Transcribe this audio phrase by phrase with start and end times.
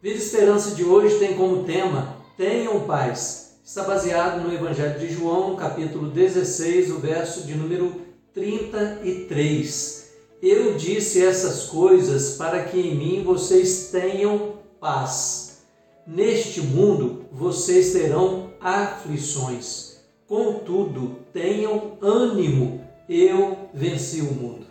[0.00, 3.58] Vida Esperança de hoje tem como tema Tenham paz.
[3.64, 8.00] Está baseado no Evangelho de João, capítulo 16, o verso de número
[8.32, 10.12] 33.
[10.40, 15.64] Eu disse essas coisas para que em mim vocês tenham paz.
[16.06, 19.96] Neste mundo vocês terão aflições.
[20.28, 22.84] Contudo, tenham ânimo.
[23.08, 24.64] Eu venci o mundo.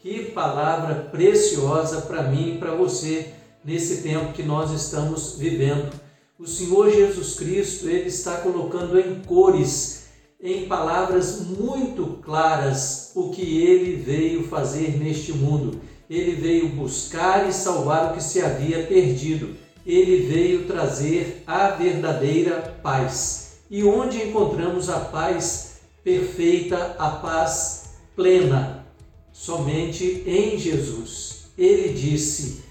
[0.00, 3.32] Que palavra preciosa para mim e para você
[3.64, 5.92] nesse tempo que nós estamos vivendo.
[6.38, 10.04] O Senhor Jesus Cristo, ele está colocando em cores,
[10.40, 15.80] em palavras muito claras, o que ele veio fazer neste mundo.
[16.10, 19.56] Ele veio buscar e salvar o que se havia perdido.
[19.86, 23.60] Ele veio trazer a verdadeira paz.
[23.70, 28.84] E onde encontramos a paz perfeita, a paz plena?
[29.32, 31.46] Somente em Jesus.
[31.56, 32.62] Ele disse: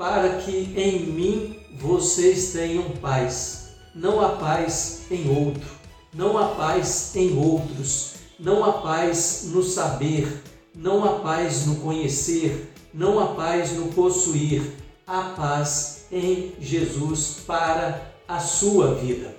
[0.00, 3.72] para que em mim vocês tenham paz.
[3.94, 5.68] Não há paz em outro,
[6.14, 10.42] não há paz em outros, não há paz no saber,
[10.74, 14.62] não há paz no conhecer, não há paz no possuir.
[15.06, 19.36] Há paz em Jesus para a sua vida.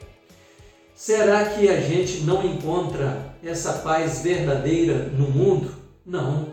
[0.94, 5.72] Será que a gente não encontra essa paz verdadeira no mundo?
[6.06, 6.50] Não,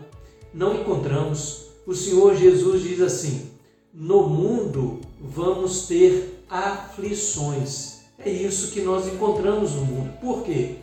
[0.51, 1.65] não encontramos.
[1.85, 3.58] O Senhor Jesus diz assim:
[3.93, 7.99] no mundo vamos ter aflições.
[8.17, 10.13] É isso que nós encontramos no mundo.
[10.19, 10.75] Por quê?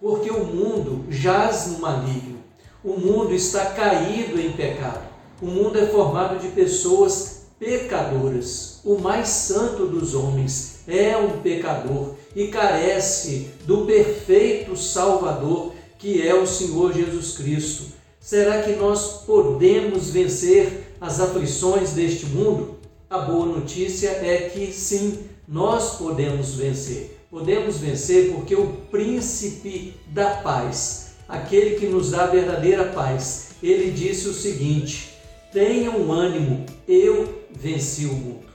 [0.00, 2.38] Porque o mundo jaz no maligno.
[2.84, 5.04] O mundo está caído em pecado.
[5.42, 8.80] O mundo é formado de pessoas pecadoras.
[8.84, 16.34] O mais santo dos homens é um pecador e carece do perfeito Salvador que é
[16.34, 17.84] o Senhor Jesus Cristo.
[18.20, 22.76] Será que nós podemos vencer as aflições deste mundo,
[23.08, 27.18] a boa notícia é que sim, nós podemos vencer.
[27.30, 33.90] Podemos vencer porque o príncipe da paz, aquele que nos dá a verdadeira paz, ele
[33.90, 35.14] disse o seguinte:
[35.52, 38.46] tenham ânimo, eu venci o mundo.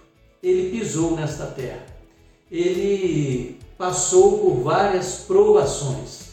[0.41, 1.85] Ele pisou nesta terra.
[2.51, 6.31] Ele passou por várias provações.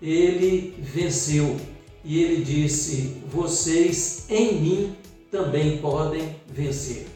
[0.00, 1.56] Ele venceu
[2.04, 4.96] e ele disse: Vocês em mim
[5.30, 7.06] também podem vencer.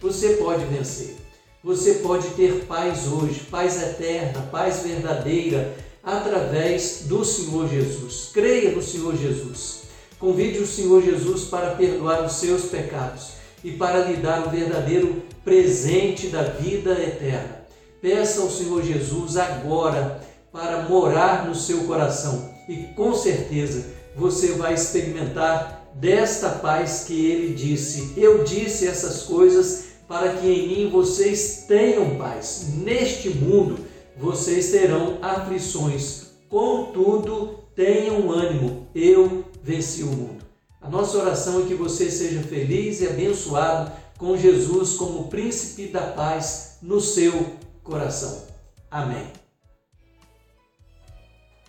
[0.00, 1.16] Você pode vencer.
[1.62, 8.30] Você pode ter paz hoje, paz eterna, paz verdadeira, através do Senhor Jesus.
[8.32, 9.82] Creia no Senhor Jesus.
[10.18, 13.30] Convide o Senhor Jesus para perdoar os seus pecados
[13.64, 17.66] e para lhe dar o verdadeiro presente da vida eterna.
[18.00, 20.20] Peça ao Senhor Jesus agora
[20.52, 27.54] para morar no seu coração e com certeza você vai experimentar desta paz que ele
[27.54, 32.68] disse: Eu disse essas coisas para que em mim vocês tenham paz.
[32.74, 33.78] Neste mundo
[34.16, 40.44] vocês terão aflições, contudo, tenham ânimo, eu venci o mundo.
[40.80, 46.02] A nossa oração é que você seja feliz e abençoado com Jesus como príncipe da
[46.02, 47.32] paz no seu
[47.82, 48.44] coração.
[48.90, 49.45] Amém.